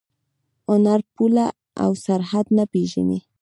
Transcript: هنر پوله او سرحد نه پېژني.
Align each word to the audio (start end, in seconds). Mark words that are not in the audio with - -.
هنر 0.69 0.99
پوله 1.13 1.45
او 1.83 1.91
سرحد 2.05 2.45
نه 2.57 2.65
پېژني. 2.73 3.19